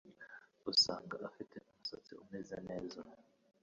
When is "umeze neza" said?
2.23-2.99